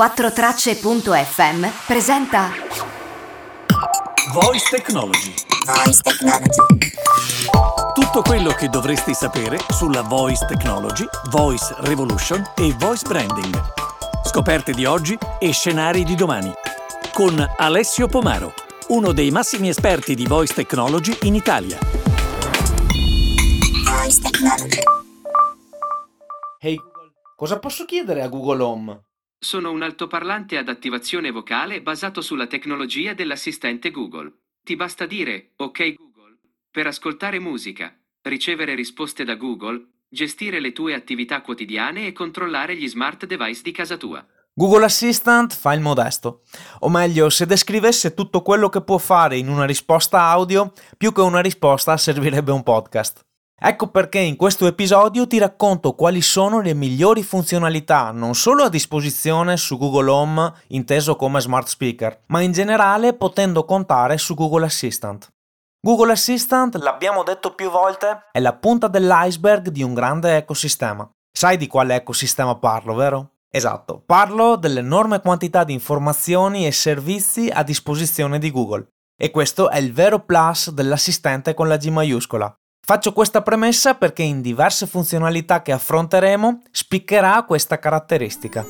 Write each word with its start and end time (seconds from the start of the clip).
4tracce.fm 0.00 1.68
presenta 1.86 2.48
Voice 4.32 4.64
Technology. 4.70 5.34
Voice 5.66 6.00
Technology. 6.00 6.88
Tutto 7.92 8.22
quello 8.22 8.52
che 8.52 8.68
dovresti 8.68 9.12
sapere 9.12 9.58
sulla 9.68 10.00
Voice 10.00 10.46
Technology, 10.46 11.06
Voice 11.28 11.74
Revolution 11.80 12.42
e 12.56 12.74
Voice 12.78 13.06
Branding. 13.06 13.62
Scoperte 14.24 14.72
di 14.72 14.86
oggi 14.86 15.18
e 15.38 15.52
scenari 15.52 16.02
di 16.04 16.14
domani. 16.14 16.50
Con 17.12 17.46
Alessio 17.58 18.06
Pomaro, 18.06 18.54
uno 18.88 19.12
dei 19.12 19.30
massimi 19.30 19.68
esperti 19.68 20.14
di 20.14 20.24
Voice 20.24 20.54
Technology 20.54 21.14
in 21.24 21.34
Italia. 21.34 21.78
Voice 23.84 24.18
Technology. 24.22 24.80
Hey 26.58 26.76
Google, 26.76 27.12
cosa 27.36 27.58
posso 27.58 27.84
chiedere 27.84 28.22
a 28.22 28.28
Google 28.28 28.62
Home? 28.62 29.00
Sono 29.42 29.70
un 29.70 29.80
altoparlante 29.80 30.58
ad 30.58 30.68
attivazione 30.68 31.30
vocale 31.30 31.80
basato 31.80 32.20
sulla 32.20 32.46
tecnologia 32.46 33.14
dell'assistente 33.14 33.90
Google. 33.90 34.30
Ti 34.62 34.76
basta 34.76 35.06
dire 35.06 35.52
OK 35.56 35.94
Google 35.94 36.36
per 36.70 36.86
ascoltare 36.86 37.38
musica, 37.38 37.90
ricevere 38.20 38.74
risposte 38.74 39.24
da 39.24 39.36
Google, 39.36 39.82
gestire 40.10 40.60
le 40.60 40.72
tue 40.72 40.92
attività 40.92 41.40
quotidiane 41.40 42.06
e 42.06 42.12
controllare 42.12 42.76
gli 42.76 42.86
smart 42.86 43.24
device 43.24 43.62
di 43.62 43.72
casa 43.72 43.96
tua. 43.96 44.22
Google 44.52 44.84
Assistant 44.84 45.54
fa 45.54 45.72
il 45.72 45.80
modesto. 45.80 46.42
O 46.80 46.90
meglio, 46.90 47.30
se 47.30 47.46
descrivesse 47.46 48.12
tutto 48.12 48.42
quello 48.42 48.68
che 48.68 48.82
può 48.82 48.98
fare 48.98 49.38
in 49.38 49.48
una 49.48 49.64
risposta 49.64 50.20
audio, 50.20 50.70
più 50.98 51.12
che 51.12 51.22
una 51.22 51.40
risposta 51.40 51.96
servirebbe 51.96 52.52
un 52.52 52.62
podcast. 52.62 53.24
Ecco 53.62 53.88
perché 53.88 54.18
in 54.18 54.36
questo 54.36 54.66
episodio 54.66 55.26
ti 55.26 55.36
racconto 55.38 55.92
quali 55.92 56.22
sono 56.22 56.62
le 56.62 56.72
migliori 56.72 57.22
funzionalità 57.22 58.10
non 58.10 58.34
solo 58.34 58.62
a 58.62 58.70
disposizione 58.70 59.58
su 59.58 59.76
Google 59.76 60.08
Home, 60.08 60.52
inteso 60.68 61.14
come 61.14 61.42
smart 61.42 61.66
speaker, 61.66 62.22
ma 62.28 62.40
in 62.40 62.52
generale 62.52 63.12
potendo 63.12 63.66
contare 63.66 64.16
su 64.16 64.34
Google 64.34 64.64
Assistant. 64.64 65.28
Google 65.78 66.12
Assistant, 66.12 66.76
l'abbiamo 66.76 67.22
detto 67.22 67.54
più 67.54 67.68
volte, 67.68 68.28
è 68.32 68.40
la 68.40 68.54
punta 68.54 68.88
dell'iceberg 68.88 69.68
di 69.68 69.82
un 69.82 69.92
grande 69.92 70.38
ecosistema. 70.38 71.06
Sai 71.30 71.58
di 71.58 71.66
quale 71.66 71.96
ecosistema 71.96 72.56
parlo, 72.56 72.94
vero? 72.94 73.32
Esatto, 73.50 74.02
parlo 74.06 74.56
dell'enorme 74.56 75.20
quantità 75.20 75.64
di 75.64 75.74
informazioni 75.74 76.66
e 76.66 76.72
servizi 76.72 77.50
a 77.52 77.62
disposizione 77.62 78.38
di 78.38 78.50
Google. 78.50 78.86
E 79.20 79.30
questo 79.30 79.68
è 79.68 79.76
il 79.76 79.92
vero 79.92 80.20
plus 80.20 80.70
dell'assistente 80.70 81.52
con 81.52 81.68
la 81.68 81.76
G 81.76 81.88
maiuscola. 81.88 82.54
Faccio 82.82 83.12
questa 83.12 83.42
premessa 83.42 83.94
perché 83.94 84.22
in 84.22 84.40
diverse 84.40 84.86
funzionalità 84.86 85.62
che 85.62 85.72
affronteremo 85.72 86.62
spiccherà 86.70 87.44
questa 87.44 87.78
caratteristica. 87.78 88.66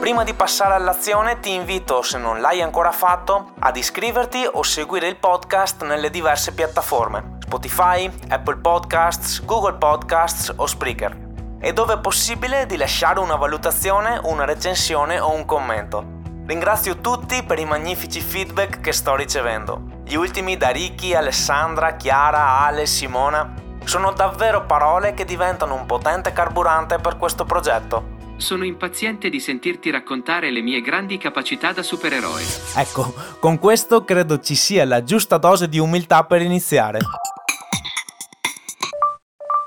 Prima 0.00 0.24
di 0.24 0.34
passare 0.34 0.74
all'azione 0.74 1.38
ti 1.38 1.52
invito, 1.52 2.02
se 2.02 2.18
non 2.18 2.40
l'hai 2.40 2.60
ancora 2.60 2.90
fatto, 2.90 3.52
ad 3.58 3.76
iscriverti 3.76 4.44
o 4.50 4.62
seguire 4.62 5.06
il 5.06 5.16
podcast 5.16 5.84
nelle 5.84 6.10
diverse 6.10 6.54
piattaforme 6.54 7.38
Spotify, 7.40 8.10
Apple 8.28 8.56
Podcasts, 8.56 9.44
Google 9.44 9.74
Podcasts 9.74 10.52
o 10.56 10.66
Spreaker 10.66 11.30
e 11.60 11.72
dove 11.72 11.94
è 11.94 12.00
possibile 12.00 12.66
di 12.66 12.76
lasciare 12.76 13.20
una 13.20 13.36
valutazione, 13.36 14.18
una 14.24 14.44
recensione 14.44 15.20
o 15.20 15.32
un 15.32 15.44
commento. 15.44 16.21
Ringrazio 16.52 16.98
tutti 16.98 17.42
per 17.42 17.58
i 17.58 17.64
magnifici 17.64 18.20
feedback 18.20 18.80
che 18.80 18.92
sto 18.92 19.16
ricevendo. 19.16 20.02
Gli 20.04 20.16
ultimi 20.16 20.58
da 20.58 20.68
Ricky, 20.68 21.14
Alessandra, 21.14 21.96
Chiara, 21.96 22.58
Ale, 22.58 22.84
Simona. 22.84 23.54
Sono 23.84 24.12
davvero 24.12 24.66
parole 24.66 25.14
che 25.14 25.24
diventano 25.24 25.74
un 25.74 25.86
potente 25.86 26.34
carburante 26.34 26.98
per 26.98 27.16
questo 27.16 27.46
progetto. 27.46 28.34
Sono 28.36 28.66
impaziente 28.66 29.30
di 29.30 29.40
sentirti 29.40 29.90
raccontare 29.90 30.50
le 30.50 30.60
mie 30.60 30.82
grandi 30.82 31.16
capacità 31.16 31.72
da 31.72 31.82
supereroe. 31.82 32.42
Ecco, 32.76 33.14
con 33.40 33.58
questo 33.58 34.04
credo 34.04 34.38
ci 34.38 34.54
sia 34.54 34.84
la 34.84 35.02
giusta 35.02 35.38
dose 35.38 35.70
di 35.70 35.78
umiltà 35.78 36.24
per 36.24 36.42
iniziare. 36.42 36.98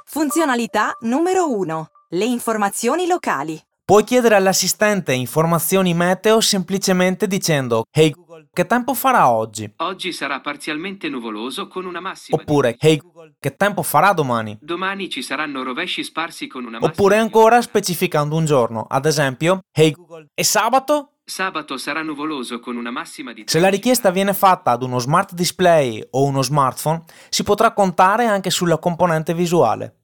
Funzionalità 0.05 0.95
numero 0.99 1.51
1. 1.51 1.89
Le 2.09 2.25
informazioni 2.25 3.07
locali. 3.07 3.59
Puoi 3.87 4.03
chiedere 4.03 4.33
all'assistente 4.33 5.13
informazioni 5.13 5.93
meteo 5.93 6.41
semplicemente 6.41 7.27
dicendo 7.27 7.83
Hey 7.95 8.09
Google, 8.09 8.47
che 8.51 8.65
tempo 8.65 8.95
farà 8.95 9.29
oggi? 9.29 9.71
Oggi 9.77 10.11
sarà 10.11 10.39
parzialmente 10.39 11.07
nuvoloso 11.07 11.67
con 11.67 11.85
una 11.85 11.99
massima. 11.99 12.35
di- 12.35 12.43
Oppure 12.49 12.75
Hey 12.79 12.97
Google, 12.97 13.35
che 13.39 13.55
tempo 13.55 13.83
farà 13.83 14.11
domani? 14.13 14.57
Domani 14.59 15.07
ci 15.07 15.21
saranno 15.21 15.61
rovesci 15.61 16.03
sparsi 16.03 16.47
con 16.47 16.63
una 16.65 16.79
massima. 16.79 16.91
Oppure 16.91 17.17
ancora 17.17 17.61
specificando 17.61 18.35
un 18.35 18.45
giorno, 18.45 18.87
ad 18.89 19.05
esempio 19.05 19.59
Hey 19.71 19.91
Google, 19.91 20.29
e 20.33 20.43
sabato? 20.43 21.11
Sabato 21.23 21.77
sarà 21.77 22.01
nuvoloso 22.01 22.59
con 22.59 22.77
una 22.77 22.89
massima 22.89 23.33
di. 23.33 23.43
Se 23.45 23.59
la 23.59 23.69
richiesta 23.69 24.09
viene 24.09 24.33
fatta 24.33 24.71
ad 24.71 24.81
uno 24.81 24.97
smart 24.97 25.33
display 25.33 26.03
o 26.09 26.23
uno 26.23 26.41
smartphone, 26.41 27.03
si 27.29 27.43
potrà 27.43 27.71
contare 27.71 28.25
anche 28.25 28.49
sulla 28.49 28.79
componente 28.79 29.35
visuale. 29.35 29.95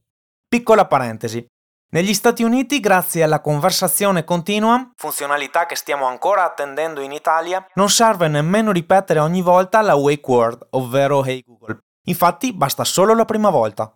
Piccola 0.47 0.85
parentesi. 0.85 1.43
Negli 1.93 2.13
Stati 2.13 2.41
Uniti, 2.41 2.79
grazie 2.79 3.21
alla 3.21 3.41
conversazione 3.41 4.23
continua, 4.23 4.91
funzionalità 4.95 5.65
che 5.65 5.75
stiamo 5.75 6.05
ancora 6.05 6.45
attendendo 6.45 7.01
in 7.01 7.11
Italia, 7.11 7.67
non 7.73 7.89
serve 7.89 8.29
nemmeno 8.29 8.71
ripetere 8.71 9.19
ogni 9.19 9.41
volta 9.41 9.81
la 9.81 9.95
wake 9.95 10.31
word, 10.31 10.67
ovvero 10.69 11.21
Hey 11.25 11.43
Google. 11.45 11.79
Infatti 12.05 12.53
basta 12.53 12.85
solo 12.85 13.13
la 13.13 13.25
prima 13.25 13.49
volta. 13.49 13.93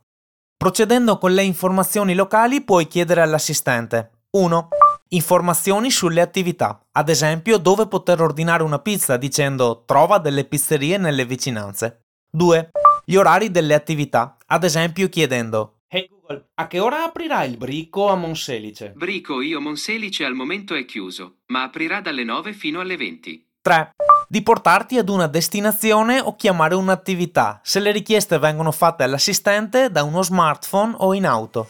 Procedendo 0.58 1.18
con 1.18 1.32
le 1.32 1.44
informazioni 1.44 2.16
locali 2.16 2.66
puoi 2.66 2.86
chiedere 2.88 3.22
all'assistente 3.22 4.24
1. 4.32 4.68
Informazioni 5.12 5.90
sulle 5.90 6.20
attività, 6.20 6.86
ad 6.92 7.08
esempio 7.08 7.58
dove 7.58 7.88
poter 7.88 8.22
ordinare 8.22 8.64
una 8.64 8.80
pizza 8.80 9.16
dicendo 9.16 9.86
trova 9.86 10.18
delle 10.18 10.44
pizzerie 10.44 10.98
nelle 10.98 11.24
vicinanze. 11.24 12.02
2. 12.30 12.72
Gli 13.06 13.16
orari 13.16 13.52
delle 13.52 13.74
attività, 13.74 14.36
ad 14.48 14.66
esempio 14.66 15.08
chiedendo 15.08 15.75
Hey 15.96 16.10
Google, 16.10 16.50
a 16.56 16.68
che 16.68 16.82
ora 16.82 17.06
aprirà 17.06 17.46
il 17.46 17.56
Brico 17.56 18.10
a 18.10 18.16
Monselice? 18.16 18.92
Brico 18.98 19.40
Io 19.40 19.62
Monselice 19.62 20.26
al 20.26 20.34
momento 20.34 20.76
è 20.76 20.84
chiuso, 20.84 21.38
ma 21.46 21.64
aprirà 21.64 22.02
dalle 22.02 22.26
9 22.26 22.52
fino 22.52 22.82
alle 22.82 22.98
20. 22.98 23.52
3. 23.62 23.92
Di 24.28 24.44
portarti 24.44 24.98
ad 24.98 25.08
una 25.08 25.28
destinazione 25.28 26.20
o 26.20 26.36
chiamare 26.36 26.76
un'attività, 26.76 27.62
se 27.64 27.80
le 27.80 27.94
richieste 27.94 28.38
vengono 28.40 28.74
fatte 28.74 29.04
all'assistente 29.04 29.90
da 29.90 30.04
uno 30.04 30.22
smartphone 30.22 30.96
o 30.98 31.14
in 31.14 31.26
auto. 31.26 31.70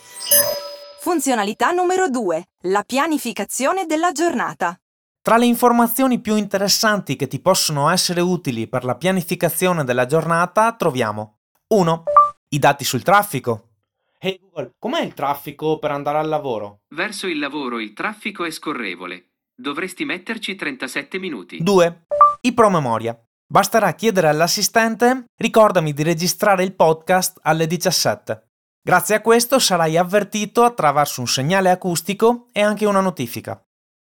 Funzionalità 1.01 1.69
numero 1.69 2.09
2. 2.09 2.47
La 2.61 2.81
pianificazione 2.81 3.85
della 3.85 4.11
giornata. 4.11 4.75
Tra 5.21 5.37
le 5.37 5.45
informazioni 5.45 6.19
più 6.19 6.35
interessanti 6.35 7.15
che 7.15 7.27
ti 7.27 7.39
possono 7.39 7.91
essere 7.91 8.21
utili 8.21 8.65
per 8.65 8.85
la 8.85 8.95
pianificazione 8.95 9.83
della 9.83 10.07
giornata 10.07 10.73
troviamo 10.73 11.41
1. 11.67 12.03
I 12.49 12.57
dati 12.57 12.83
sul 12.83 13.03
traffico. 13.03 13.69
Hey 14.17 14.39
Google, 14.39 14.71
com'è 14.79 15.01
il 15.01 15.13
traffico 15.13 15.77
per 15.77 15.91
andare 15.91 16.17
al 16.17 16.29
lavoro? 16.29 16.83
Verso 16.95 17.27
il 17.27 17.37
lavoro 17.37 17.79
il 17.79 17.93
traffico 17.93 18.45
è 18.45 18.49
scorrevole. 18.49 19.31
Dovresti 19.53 20.05
metterci 20.05 20.55
37 20.55 21.19
minuti. 21.19 21.61
2. 21.61 22.05
I 22.41 22.53
promemoria. 22.53 23.19
Basterà 23.45 23.93
chiedere 23.93 24.29
all'assistente 24.29 25.25
ricordami 25.35 25.93
di 25.93 26.01
registrare 26.01 26.63
il 26.63 26.73
podcast 26.73 27.39
alle 27.43 27.67
17. 27.67 28.47
Grazie 28.81 29.15
a 29.15 29.21
questo 29.21 29.59
sarai 29.59 29.97
avvertito 29.97 30.63
attraverso 30.63 31.19
un 31.19 31.27
segnale 31.27 31.69
acustico 31.69 32.47
e 32.53 32.61
anche 32.61 32.85
una 32.85 33.01
notifica. 33.01 33.61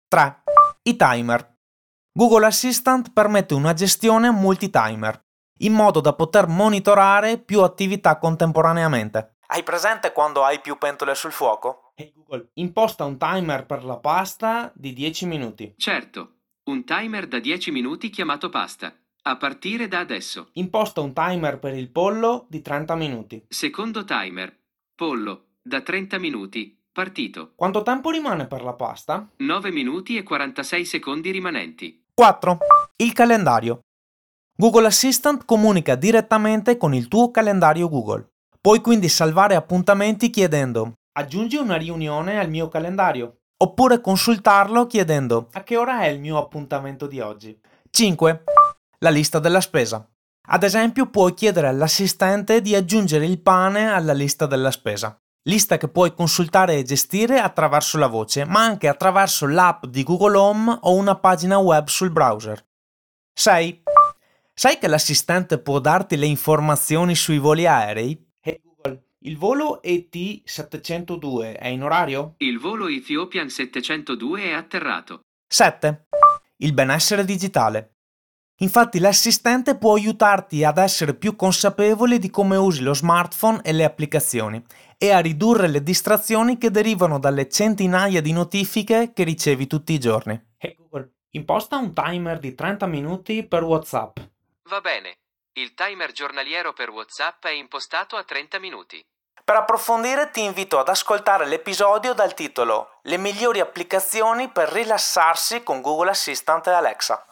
3. 0.10 0.44
I 0.84 0.96
timer. 0.96 1.58
Google 2.12 2.46
Assistant 2.46 3.12
permette 3.14 3.54
una 3.54 3.74
gestione 3.74 4.30
multi-timer, 4.30 5.20
in 5.60 5.74
modo 5.74 6.02
da 6.02 6.14
poter 6.14 6.48
monitorare 6.48 7.38
più 7.38 7.62
attività 7.62 8.18
contemporaneamente. 8.18 9.35
Hai 9.48 9.62
presente 9.62 10.12
quando 10.12 10.44
hai 10.44 10.60
più 10.60 10.78
pentole 10.78 11.14
sul 11.14 11.32
fuoco? 11.32 11.92
Hey 11.96 12.12
Google, 12.16 12.50
imposta 12.54 13.06
un 13.06 13.18
timer 13.18 13.66
per 13.68 13.84
la 13.84 13.98
pasta 13.98 14.72
di 14.74 14.92
10 14.92 15.28
minuti. 15.28 15.74
Certo, 15.78 16.38
un 16.64 16.84
timer 16.84 17.28
da 17.28 17.40
10 17.40 17.70
minuti 17.70 18.10
chiamato 18.10 18.50
pasta. 18.50 18.92
A 19.28 19.38
partire 19.38 19.88
da 19.88 20.00
adesso. 20.00 20.50
Imposta 20.54 21.02
un 21.02 21.14
timer 21.14 21.60
per 21.60 21.76
il 21.76 21.90
pollo 21.90 22.48
di 22.50 22.62
30 22.62 22.96
minuti. 22.96 23.46
Secondo 23.48 24.04
timer. 24.04 24.56
Pollo, 24.96 25.46
da 25.62 25.82
30 25.82 26.18
minuti. 26.18 26.76
Partito. 26.92 27.52
Quanto 27.56 27.84
tempo 27.84 28.10
rimane 28.10 28.48
per 28.48 28.64
la 28.64 28.74
pasta? 28.74 29.30
9 29.38 29.72
minuti 29.72 30.18
e 30.18 30.24
46 30.24 30.86
secondi 30.86 31.30
rimanenti. 31.30 32.04
4. 32.16 32.58
Il 32.98 33.14
calendario. 33.14 33.82
Google 34.56 34.88
Assistant 34.88 35.46
comunica 35.46 35.96
direttamente 35.96 36.78
con 36.78 36.94
il 36.94 37.08
tuo 37.08 37.30
calendario 37.30 37.90
Google. 37.90 38.30
Puoi 38.66 38.82
quindi 38.82 39.10
salvare 39.10 39.54
appuntamenti 39.54 40.32
chiedendo 40.32 40.94
aggiungi 41.20 41.56
una 41.56 41.78
riunione 41.78 42.40
al 42.40 42.50
mio 42.50 42.68
calendario 42.68 43.42
oppure 43.58 44.02
consultarlo 44.02 44.88
chiedendo 44.88 45.50
a 45.52 45.62
che 45.62 45.78
ora 45.78 46.02
è 46.02 46.08
il 46.08 46.20
mio 46.20 46.40
appuntamento 46.40 47.06
di 47.06 47.20
oggi. 47.20 47.56
5. 47.92 48.44
La 49.02 49.12
lista 49.12 49.38
della 49.38 49.62
spesa. 49.62 50.04
Ad 50.48 50.64
esempio 50.64 51.12
puoi 51.12 51.36
chiedere 51.36 51.68
all'assistente 51.68 52.60
di 52.62 52.74
aggiungere 52.74 53.28
il 53.28 53.40
pane 53.40 53.92
alla 53.92 54.14
lista 54.14 54.48
della 54.48 54.72
spesa. 54.72 55.16
lista 55.44 55.78
che 55.78 55.88
puoi 55.88 56.16
consultare 56.16 56.78
e 56.78 56.84
gestire 56.84 57.38
attraverso 57.38 58.00
la 58.00 58.08
voce, 58.08 58.46
ma 58.46 58.64
anche 58.64 58.88
attraverso 58.88 59.46
l'app 59.46 59.86
di 59.86 60.02
Google 60.02 60.38
Home 60.38 60.80
o 60.82 60.96
una 60.96 61.14
pagina 61.14 61.60
web 61.60 61.86
sul 61.86 62.10
browser. 62.10 62.66
6. 63.32 63.84
Sai 64.56 64.80
che 64.80 64.88
l'assistente 64.88 65.60
può 65.60 65.78
darti 65.78 66.18
le 66.18 66.26
informazioni 66.26 67.14
sui 67.14 67.38
voli 67.38 67.68
aerei? 67.68 68.26
Il 69.26 69.38
volo 69.38 69.82
ET702 69.84 71.58
è 71.58 71.68
in 71.68 71.82
orario? 71.82 72.36
Il 72.38 72.60
volo 72.60 72.86
Ethiopian 72.86 73.50
702 73.50 74.44
è 74.44 74.52
atterrato. 74.52 75.22
7. 75.48 76.06
Il 76.58 76.74
benessere 76.76 77.26
digitale. 77.26 77.96
Infatti 78.60 79.00
l'assistente 79.00 79.80
può 79.80 79.96
aiutarti 79.96 80.64
ad 80.64 80.78
essere 80.78 81.16
più 81.16 81.36
consapevole 81.36 82.20
di 82.20 82.30
come 82.30 82.56
usi 82.56 82.84
lo 82.84 82.94
smartphone 82.94 83.62
e 83.64 83.74
le 83.74 83.84
applicazioni 83.84 84.64
e 84.96 85.10
a 85.10 85.18
ridurre 85.22 85.70
le 85.70 85.82
distrazioni 85.82 86.60
che 86.60 86.70
derivano 86.70 87.18
dalle 87.18 87.50
centinaia 87.50 88.22
di 88.22 88.32
notifiche 88.32 89.12
che 89.12 89.24
ricevi 89.24 89.66
tutti 89.66 89.94
i 89.94 90.00
giorni. 90.00 90.40
Hey 90.56 90.76
Google, 90.78 91.14
imposta 91.32 91.78
un 91.78 91.96
timer 91.96 92.38
di 92.38 92.54
30 92.54 92.86
minuti 92.86 93.44
per 93.44 93.64
WhatsApp. 93.64 94.20
Va 94.70 94.82
bene. 94.82 95.18
Il 95.54 95.74
timer 95.74 96.12
giornaliero 96.12 96.74
per 96.74 96.92
WhatsApp 96.92 97.46
è 97.46 97.52
impostato 97.52 98.18
a 98.18 98.24
30 98.24 98.60
minuti. 98.60 99.04
Per 99.46 99.56
approfondire 99.56 100.32
ti 100.32 100.44
invito 100.44 100.80
ad 100.80 100.90
ascoltare 100.90 101.46
l'episodio 101.46 102.16
dal 102.16 102.34
titolo 102.34 102.98
Le 103.04 103.18
migliori 103.18 103.60
applicazioni 103.60 104.50
per 104.50 104.70
rilassarsi 104.70 105.62
con 105.62 105.82
Google 105.82 106.10
Assistant 106.10 106.66
e 106.66 106.72
Alexa. 106.72 107.24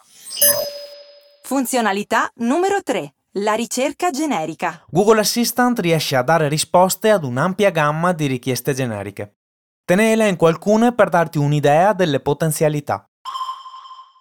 Funzionalità 1.42 2.30
numero 2.36 2.84
3. 2.84 3.14
La 3.38 3.54
ricerca 3.54 4.10
generica. 4.10 4.84
Google 4.86 5.18
Assistant 5.18 5.76
riesce 5.80 6.14
a 6.14 6.22
dare 6.22 6.46
risposte 6.46 7.10
ad 7.10 7.24
un'ampia 7.24 7.70
gamma 7.70 8.12
di 8.12 8.26
richieste 8.26 8.74
generiche. 8.74 9.38
Te 9.84 9.96
ne 9.96 10.12
elenco 10.12 10.46
alcune 10.46 10.94
per 10.94 11.08
darti 11.08 11.38
un'idea 11.38 11.94
delle 11.94 12.20
potenzialità. 12.20 13.04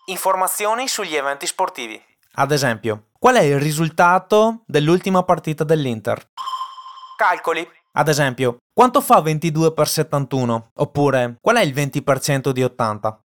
Informazioni 0.05 0.87
sugli 0.87 1.15
eventi 1.15 1.45
sportivi. 1.45 2.03
Ad 2.37 2.51
esempio, 2.51 3.09
qual 3.19 3.35
è 3.35 3.41
il 3.41 3.59
risultato 3.59 4.63
dell'ultima 4.65 5.21
partita 5.21 5.63
dell'Inter? 5.63 6.31
Calcoli. 7.15 7.81
Ad 7.95 8.07
esempio, 8.07 8.57
quanto 8.73 9.01
fa 9.01 9.21
22 9.21 9.71
x 9.75 9.83
71? 9.83 10.71
Oppure, 10.77 11.37
qual 11.39 11.57
è 11.57 11.61
il 11.61 11.73
20% 11.73 12.49
di 12.49 12.63
80? 12.63 13.23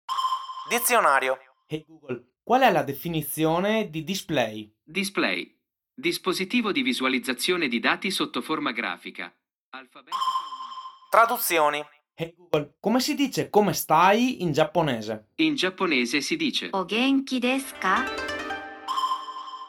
Dizionario. 0.70 1.38
Hey 1.68 1.84
Google, 1.86 2.36
qual 2.42 2.62
è 2.62 2.72
la 2.72 2.84
definizione 2.84 3.90
di 3.90 4.06
display? 4.06 4.74
Display. 4.82 5.54
Dispositivo 5.94 6.72
di 6.72 6.82
visualizzazione 6.82 7.68
di 7.68 7.82
dati 7.82 8.10
sotto 8.10 8.42
forma 8.42 8.72
grafica. 8.72 9.30
Alfabeto. 9.72 10.16
Traduzioni. 11.10 11.86
Hey 12.16 12.34
Google, 12.38 12.78
come 12.80 13.02
si 13.02 13.16
dice 13.16 13.50
come 13.50 13.74
stai 13.74 14.44
in 14.44 14.54
giapponese? 14.54 15.32
In 15.36 15.56
giapponese 15.56 16.22
si 16.22 16.38
dice 16.38 16.70
Ogenki 16.72 17.38
desu 17.40 17.76
ka? 17.80 18.06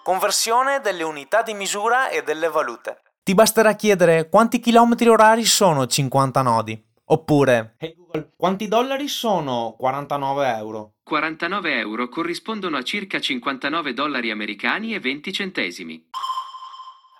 Conversione 0.05 0.79
delle 0.79 1.02
unità 1.02 1.43
di 1.43 1.55
misura 1.55 2.11
e 2.11 2.23
delle 2.23 2.49
valute. 2.49 3.04
Ti 3.25 3.32
basterà 3.32 3.73
chiedere 3.73 4.29
quanti 4.29 4.61
chilometri 4.61 5.09
orari 5.09 5.47
sono 5.47 5.87
50 5.87 6.43
nodi. 6.43 6.79
Oppure, 7.06 7.75
hey 7.79 7.94
Google, 7.97 8.32
quanti 8.37 8.69
dollari 8.69 9.09
sono 9.09 9.75
49 9.79 10.56
euro? 10.59 10.93
49 11.03 11.79
euro 11.79 12.11
corrispondono 12.11 12.76
a 12.76 12.82
circa 12.82 13.19
59 13.19 13.94
dollari 13.94 14.31
americani 14.31 14.93
e 14.93 15.00
20 15.00 15.32
centesimi. 15.32 16.06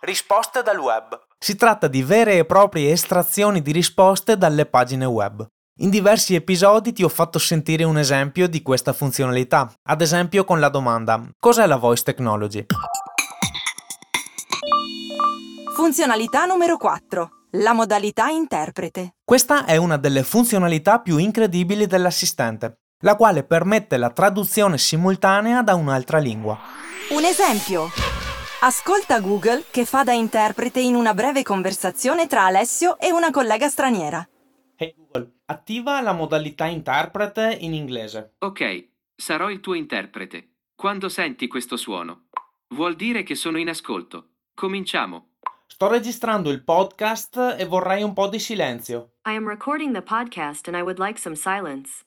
Risposte 0.01 0.63
dal 0.63 0.79
web. 0.79 1.19
Si 1.39 1.57
tratta 1.57 1.89
di 1.89 2.03
vere 2.03 2.37
e 2.37 2.45
proprie 2.45 2.91
estrazioni 2.91 3.63
di 3.63 3.73
risposte 3.73 4.37
dalle 4.37 4.67
pagine 4.67 5.07
web. 5.07 5.47
In 5.79 5.89
diversi 5.89 6.35
episodi 6.35 6.93
ti 6.93 7.03
ho 7.03 7.09
fatto 7.09 7.39
sentire 7.39 7.83
un 7.85 7.97
esempio 7.97 8.47
di 8.47 8.61
questa 8.61 8.93
funzionalità, 8.93 9.73
ad 9.85 10.03
esempio 10.03 10.45
con 10.45 10.61
la 10.61 10.69
domanda 10.69 11.31
Cos'è 11.39 11.67
la 11.67 11.77
voice 11.77 12.03
technology? 12.03 12.67
Funzionalità 15.85 16.47
numero 16.47 16.79
4. 16.79 17.49
La 17.59 17.75
modalità 17.75 18.29
interprete. 18.29 19.17
Questa 19.23 19.67
è 19.67 19.77
una 19.77 19.99
delle 19.99 20.23
funzionalità 20.23 21.01
più 21.01 21.19
incredibili 21.19 21.87
dell'assistente, 21.87 22.79
la 23.01 23.17
quale 23.17 23.45
permette 23.45 23.99
la 23.99 24.09
traduzione 24.09 24.79
simultanea 24.79 25.61
da 25.61 25.75
un'altra 25.75 26.17
lingua. 26.17 26.59
Un 27.11 27.25
esempio. 27.25 27.91
Ascolta 28.63 29.21
Google 29.21 29.65
che 29.71 29.85
fa 29.85 30.05
da 30.05 30.15
interprete 30.15 30.81
in 30.81 30.95
una 30.95 31.13
breve 31.13 31.43
conversazione 31.43 32.27
tra 32.29 32.47
Alessio 32.47 32.99
e 32.99 33.13
una 33.13 33.31
collega 33.31 33.69
straniera. 33.69 34.27
Hey 34.77 34.95
Google, 34.97 35.41
attiva 35.45 36.01
la 36.01 36.15
modalità 36.15 36.65
interprete 36.65 37.59
in 37.61 37.75
inglese. 37.75 38.37
Ok, 38.39 38.89
sarò 39.15 39.51
il 39.51 39.61
tuo 39.61 39.75
interprete. 39.75 40.49
Quando 40.75 41.11
senti 41.11 41.47
questo 41.47 41.77
suono, 41.77 42.29
vuol 42.69 42.97
dire 42.97 43.23
che 43.23 43.35
sono 43.35 43.59
in 43.59 43.69
ascolto. 43.69 44.29
Cominciamo. 44.55 45.33
Sto 45.67 45.89
registrando 45.89 46.51
il 46.51 46.63
podcast 46.63 47.57
e 47.59 47.65
vorrei 47.65 48.03
un 48.03 48.13
po' 48.13 48.29
di 48.29 48.39
silenzio. 48.39 49.15
I 49.27 49.35
am 49.35 49.49
recording 49.49 49.93
the 49.93 50.03
podcast 50.03 50.69
and 50.69 50.77
I 50.77 50.83
would 50.83 50.99
like 50.99 51.19
some 51.19 51.35
silence. 51.35 52.05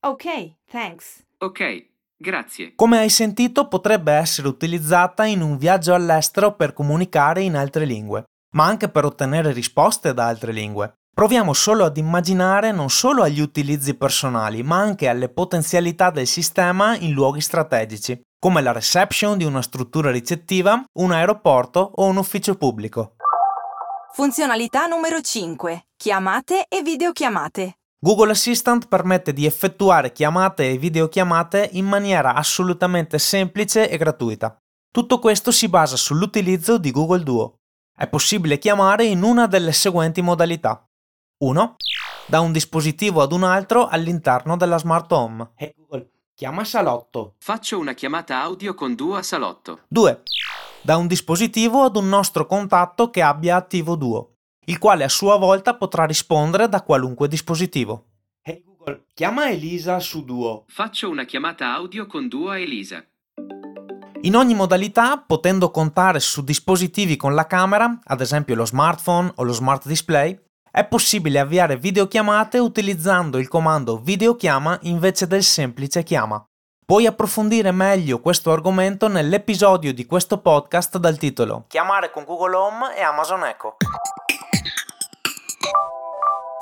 Ok, 0.00 0.54
thanks. 0.70 1.22
Ok, 1.38 1.86
grazie. 2.16 2.72
Come 2.74 2.98
hai 2.98 3.10
sentito, 3.10 3.68
potrebbe 3.68 4.12
essere 4.12 4.48
utilizzata 4.48 5.24
in 5.24 5.40
un 5.40 5.56
viaggio 5.56 5.94
all'estero 5.94 6.54
per 6.54 6.72
comunicare 6.72 7.42
in 7.42 7.54
altre 7.54 7.84
lingue, 7.84 8.24
ma 8.54 8.64
anche 8.64 8.88
per 8.88 9.04
ottenere 9.04 9.52
risposte 9.52 10.12
da 10.14 10.26
altre 10.26 10.52
lingue. 10.52 10.94
Proviamo 11.14 11.52
solo 11.52 11.84
ad 11.84 11.96
immaginare 11.96 12.72
non 12.72 12.90
solo 12.90 13.22
agli 13.22 13.40
utilizzi 13.40 13.94
personali, 13.94 14.62
ma 14.62 14.78
anche 14.78 15.08
alle 15.08 15.28
potenzialità 15.28 16.10
del 16.10 16.26
sistema 16.26 16.96
in 16.96 17.12
luoghi 17.12 17.40
strategici, 17.40 18.20
come 18.46 18.62
la 18.62 18.70
reception 18.70 19.36
di 19.36 19.42
una 19.42 19.60
struttura 19.60 20.12
ricettiva, 20.12 20.80
un 21.00 21.10
aeroporto 21.10 21.80
o 21.96 22.04
un 22.04 22.16
ufficio 22.16 22.54
pubblico. 22.54 23.16
Funzionalità 24.12 24.86
numero 24.86 25.20
5. 25.20 25.88
Chiamate 25.96 26.66
e 26.68 26.80
videochiamate. 26.80 27.78
Google 27.98 28.30
Assistant 28.30 28.86
permette 28.86 29.32
di 29.32 29.46
effettuare 29.46 30.12
chiamate 30.12 30.70
e 30.70 30.78
videochiamate 30.78 31.70
in 31.72 31.86
maniera 31.86 32.34
assolutamente 32.34 33.18
semplice 33.18 33.90
e 33.90 33.96
gratuita. 33.96 34.56
Tutto 34.92 35.18
questo 35.18 35.50
si 35.50 35.68
basa 35.68 35.96
sull'utilizzo 35.96 36.78
di 36.78 36.92
Google 36.92 37.24
Duo. 37.24 37.56
È 37.98 38.06
possibile 38.06 38.58
chiamare 38.58 39.06
in 39.06 39.24
una 39.24 39.48
delle 39.48 39.72
seguenti 39.72 40.22
modalità. 40.22 40.88
1. 41.38 41.76
Da 42.28 42.38
un 42.38 42.52
dispositivo 42.52 43.22
ad 43.22 43.32
un 43.32 43.42
altro 43.42 43.88
all'interno 43.88 44.56
della 44.56 44.78
smart 44.78 45.10
home. 45.10 45.50
Hey 45.56 45.74
Google, 45.76 46.10
chiama 46.36 46.64
salotto. 46.64 47.36
Faccio 47.38 47.78
una 47.78 47.94
chiamata 47.94 48.42
audio 48.42 48.74
con 48.74 48.94
Duo 48.94 49.16
a 49.16 49.22
salotto. 49.22 49.80
2. 49.88 50.22
Da 50.82 50.98
un 50.98 51.06
dispositivo 51.06 51.84
ad 51.84 51.96
un 51.96 52.10
nostro 52.10 52.44
contatto 52.44 53.08
che 53.08 53.22
abbia 53.22 53.56
attivo 53.56 53.96
Duo, 53.96 54.34
il 54.66 54.76
quale 54.76 55.04
a 55.04 55.08
sua 55.08 55.38
volta 55.38 55.76
potrà 55.76 56.04
rispondere 56.04 56.68
da 56.68 56.82
qualunque 56.82 57.26
dispositivo. 57.26 58.08
Hey 58.42 58.62
Google, 58.62 59.06
chiama 59.14 59.48
Elisa 59.48 59.98
su 59.98 60.26
Duo. 60.26 60.64
Faccio 60.68 61.08
una 61.08 61.24
chiamata 61.24 61.72
audio 61.72 62.04
con 62.04 62.28
Duo 62.28 62.50
a 62.50 62.58
Elisa. 62.58 63.02
In 64.20 64.36
ogni 64.36 64.54
modalità, 64.54 65.16
potendo 65.16 65.70
contare 65.70 66.20
su 66.20 66.44
dispositivi 66.44 67.16
con 67.16 67.34
la 67.34 67.46
camera, 67.46 67.98
ad 68.04 68.20
esempio 68.20 68.54
lo 68.54 68.66
smartphone 68.66 69.32
o 69.36 69.42
lo 69.42 69.52
smart 69.52 69.86
display, 69.86 70.38
è 70.76 70.84
possibile 70.84 71.38
avviare 71.38 71.78
videochiamate 71.78 72.58
utilizzando 72.58 73.38
il 73.38 73.48
comando 73.48 73.96
videochiama 73.96 74.78
invece 74.82 75.26
del 75.26 75.42
semplice 75.42 76.02
chiama. 76.02 76.44
Puoi 76.84 77.06
approfondire 77.06 77.70
meglio 77.70 78.20
questo 78.20 78.52
argomento 78.52 79.08
nell'episodio 79.08 79.94
di 79.94 80.04
questo 80.04 80.36
podcast 80.36 80.98
dal 80.98 81.16
titolo 81.16 81.64
Chiamare 81.68 82.10
con 82.10 82.24
Google 82.24 82.56
Home 82.56 82.94
e 82.94 83.00
Amazon 83.00 83.44
Echo. 83.44 83.76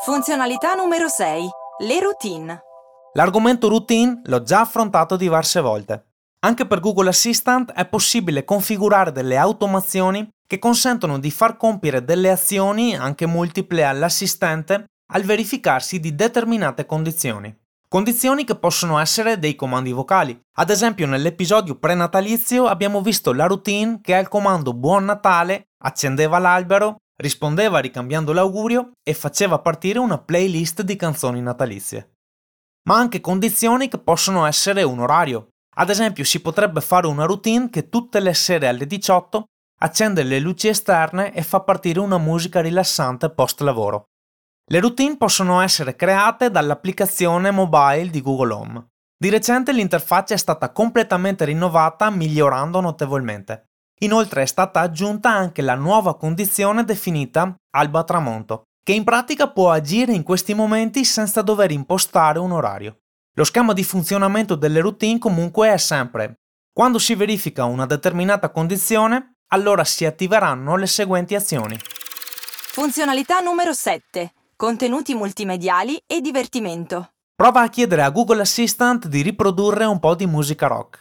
Funzionalità 0.04 0.74
numero 0.74 1.08
6. 1.08 1.48
Le 1.78 2.00
routine. 2.00 2.62
L'argomento 3.14 3.66
routine 3.66 4.20
l'ho 4.26 4.44
già 4.44 4.60
affrontato 4.60 5.16
diverse 5.16 5.60
volte. 5.60 6.10
Anche 6.44 6.66
per 6.68 6.78
Google 6.78 7.08
Assistant 7.08 7.72
è 7.72 7.84
possibile 7.84 8.44
configurare 8.44 9.10
delle 9.10 9.36
automazioni 9.36 10.28
che 10.46 10.58
consentono 10.58 11.18
di 11.18 11.30
far 11.30 11.56
compiere 11.56 12.04
delle 12.04 12.30
azioni, 12.30 12.96
anche 12.96 13.26
multiple, 13.26 13.84
all'assistente 13.84 14.86
al 15.12 15.22
verificarsi 15.22 16.00
di 16.00 16.14
determinate 16.14 16.86
condizioni. 16.86 17.54
Condizioni 17.88 18.44
che 18.44 18.56
possono 18.56 18.98
essere 18.98 19.38
dei 19.38 19.54
comandi 19.54 19.92
vocali. 19.92 20.36
Ad 20.56 20.70
esempio 20.70 21.06
nell'episodio 21.06 21.76
prenatalizio 21.76 22.66
abbiamo 22.66 23.00
visto 23.00 23.32
la 23.32 23.46
routine 23.46 24.00
che 24.02 24.16
al 24.16 24.28
comando 24.28 24.74
Buon 24.74 25.04
Natale 25.04 25.68
accendeva 25.84 26.38
l'albero, 26.38 26.96
rispondeva 27.16 27.78
ricambiando 27.78 28.32
l'augurio 28.32 28.90
e 29.02 29.14
faceva 29.14 29.60
partire 29.60 30.00
una 30.00 30.18
playlist 30.18 30.82
di 30.82 30.96
canzoni 30.96 31.40
natalizie. 31.40 32.14
Ma 32.88 32.96
anche 32.96 33.20
condizioni 33.20 33.88
che 33.88 33.98
possono 33.98 34.44
essere 34.44 34.82
un 34.82 34.98
orario. 34.98 35.48
Ad 35.76 35.90
esempio 35.90 36.24
si 36.24 36.40
potrebbe 36.40 36.80
fare 36.80 37.06
una 37.06 37.24
routine 37.24 37.70
che 37.70 37.88
tutte 37.88 38.18
le 38.18 38.34
sere 38.34 38.66
alle 38.66 38.86
18 38.86 39.44
accende 39.84 40.22
le 40.22 40.38
luci 40.38 40.68
esterne 40.68 41.34
e 41.34 41.42
fa 41.42 41.60
partire 41.60 42.00
una 42.00 42.16
musica 42.16 42.62
rilassante 42.62 43.28
post 43.28 43.60
lavoro. 43.60 44.04
Le 44.70 44.80
routine 44.80 45.18
possono 45.18 45.60
essere 45.60 45.94
create 45.94 46.50
dall'applicazione 46.50 47.50
mobile 47.50 48.08
di 48.08 48.22
Google 48.22 48.52
Home. 48.54 48.86
Di 49.14 49.28
recente 49.28 49.72
l'interfaccia 49.72 50.32
è 50.32 50.38
stata 50.38 50.72
completamente 50.72 51.44
rinnovata 51.44 52.08
migliorando 52.08 52.80
notevolmente. 52.80 53.66
Inoltre 54.00 54.42
è 54.42 54.46
stata 54.46 54.80
aggiunta 54.80 55.30
anche 55.30 55.60
la 55.60 55.74
nuova 55.74 56.16
condizione 56.16 56.84
definita 56.84 57.54
alba 57.76 58.04
tramonto, 58.04 58.62
che 58.82 58.94
in 58.94 59.04
pratica 59.04 59.50
può 59.50 59.70
agire 59.70 60.14
in 60.14 60.22
questi 60.22 60.54
momenti 60.54 61.04
senza 61.04 61.42
dover 61.42 61.70
impostare 61.70 62.38
un 62.38 62.52
orario. 62.52 63.00
Lo 63.36 63.44
schema 63.44 63.74
di 63.74 63.84
funzionamento 63.84 64.54
delle 64.54 64.80
routine 64.80 65.18
comunque 65.18 65.70
è 65.70 65.76
sempre 65.76 66.36
quando 66.74 66.98
si 66.98 67.14
verifica 67.14 67.66
una 67.66 67.86
determinata 67.86 68.50
condizione, 68.50 69.33
allora 69.48 69.84
si 69.84 70.04
attiveranno 70.04 70.76
le 70.76 70.86
seguenti 70.86 71.34
azioni. 71.34 71.78
Funzionalità 71.78 73.40
numero 73.40 73.72
7. 73.72 74.32
Contenuti 74.56 75.14
multimediali 75.14 76.02
e 76.06 76.20
divertimento. 76.20 77.10
Prova 77.34 77.62
a 77.62 77.68
chiedere 77.68 78.02
a 78.02 78.10
Google 78.10 78.42
Assistant 78.42 79.06
di 79.06 79.22
riprodurre 79.22 79.84
un 79.84 79.98
po' 79.98 80.14
di 80.14 80.26
musica 80.26 80.66
rock. 80.66 81.00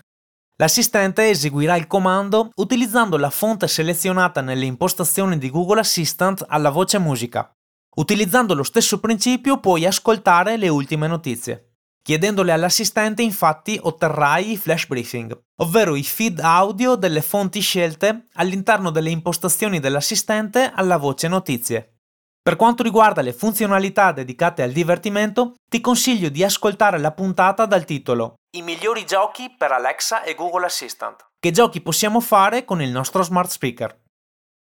L'assistente 0.58 1.30
eseguirà 1.30 1.76
il 1.76 1.88
comando 1.88 2.50
utilizzando 2.56 3.18
la 3.18 3.30
fonte 3.30 3.68
selezionata 3.68 4.42
nelle 4.42 4.66
impostazioni 4.66 5.38
di 5.38 5.50
Google 5.50 5.80
Assistant 5.80 6.46
alla 6.48 6.70
voce 6.70 7.00
musica. 7.00 7.52
Utilizzando 7.96 8.54
lo 8.54 8.64
stesso 8.64 9.00
principio 9.00 9.60
puoi 9.60 9.86
ascoltare 9.86 10.58
le 10.58 10.70
ultime 10.70 11.08
notizie. 11.08 11.73
Chiedendole 12.04 12.52
all'assistente 12.52 13.22
infatti 13.22 13.80
otterrai 13.82 14.52
i 14.52 14.58
flash 14.58 14.88
briefing, 14.88 15.42
ovvero 15.62 15.96
i 15.96 16.04
feed 16.04 16.42
audio 16.42 16.96
delle 16.96 17.22
fonti 17.22 17.62
scelte 17.62 18.26
all'interno 18.34 18.90
delle 18.90 19.10
impostazioni 19.10 19.80
dell'assistente 19.80 20.70
alla 20.76 20.98
voce 20.98 21.30
notizie. 21.30 22.00
Per 22.42 22.58
quanto 22.58 22.84
riguarda 22.84 23.22
le 23.22 23.32
funzionalità 23.32 24.12
dedicate 24.12 24.64
al 24.64 24.74
divertimento, 24.74 25.54
ti 25.66 25.80
consiglio 25.80 26.28
di 26.28 26.44
ascoltare 26.44 26.98
la 26.98 27.14
puntata 27.14 27.66
dal 27.66 27.86
titolo 27.86 28.34
I 28.58 28.62
migliori 28.62 29.06
giochi 29.06 29.56
per 29.58 29.72
Alexa 29.72 30.24
e 30.24 30.36
Google 30.36 30.66
Assistant. 30.66 31.30
Che 31.40 31.52
giochi 31.52 31.80
possiamo 31.80 32.20
fare 32.20 32.66
con 32.66 32.82
il 32.82 32.90
nostro 32.90 33.24
smart 33.24 33.50
speaker? 33.50 33.98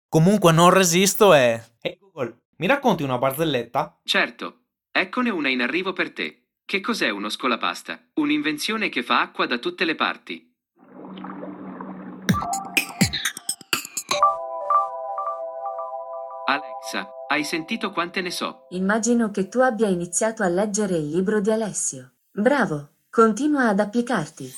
Comunque 0.08 0.52
non 0.52 0.70
resisto 0.70 1.34
e... 1.34 1.40
Ehi 1.82 1.94
hey 1.94 1.98
Google, 1.98 2.38
mi 2.58 2.68
racconti 2.68 3.02
una 3.02 3.18
barzelletta? 3.18 4.00
Certo, 4.04 4.66
eccone 4.92 5.32
una 5.32 5.50
in 5.50 5.62
arrivo 5.62 5.92
per 5.92 6.14
te. 6.14 6.41
Che 6.66 6.80
cos'è 6.80 7.10
uno 7.10 7.30
scolapasta? 7.30 8.00
Un'invenzione 8.16 8.90
che 8.90 9.04
fa 9.04 9.22
acqua 9.22 9.46
da 9.46 9.58
tutte 9.58 9.86
le 9.86 9.96
parti. 9.96 10.50
Alexa, 16.46 17.10
hai 17.28 17.44
sentito 17.44 17.92
quante 17.92 18.22
ne 18.22 18.32
so? 18.32 18.68
Immagino 18.70 19.32
che 19.32 19.48
tu 19.48 19.60
abbia 19.60 19.88
iniziato 19.88 20.44
a 20.44 20.48
leggere 20.48 20.96
il 20.98 21.10
libro 21.10 21.40
di 21.40 21.52
Alessio. 21.52 22.12
Bravo, 22.32 22.90
continua 23.10 23.68
ad 23.68 23.80
applicarti. 23.80 24.54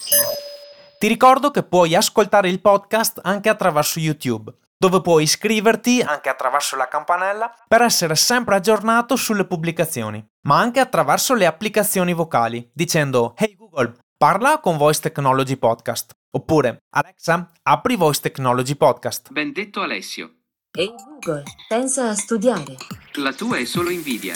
Ti 1.00 1.08
ricordo 1.08 1.52
che 1.52 1.64
puoi 1.64 1.96
ascoltare 1.96 2.50
il 2.50 2.62
podcast 2.62 3.20
anche 3.24 3.50
attraverso 3.50 4.00
YouTube 4.00 4.54
dove 4.84 5.00
puoi 5.00 5.24
iscriverti 5.24 6.02
anche 6.02 6.28
attraverso 6.28 6.76
la 6.76 6.90
campanella 6.90 7.56
per 7.70 7.84
essere 7.84 8.16
sempre 8.16 8.56
aggiornato 8.56 9.16
sulle 9.16 9.46
pubblicazioni, 9.46 10.22
ma 10.42 10.60
anche 10.60 10.82
attraverso 10.82 11.36
le 11.36 11.46
applicazioni 11.46 12.12
vocali, 12.12 12.70
dicendo 12.74 13.34
Hey 13.38 13.56
Google, 13.56 13.96
parla 14.18 14.60
con 14.60 14.76
Voice 14.76 15.00
Technology 15.00 15.56
Podcast. 15.56 16.12
Oppure 16.36 16.80
Alexa, 16.90 17.50
apri 17.62 17.96
Voice 17.96 18.20
Technology 18.20 18.76
Podcast. 18.76 19.32
Ben 19.32 19.54
detto 19.54 19.80
Alessio. 19.80 20.40
Hey 20.78 20.94
Google, 20.94 21.44
pensa 21.70 22.10
a 22.10 22.16
studiare. 22.16 22.76
La 23.14 23.32
tua 23.32 23.60
è 23.60 23.64
solo 23.64 23.90
invidia. 23.90 24.36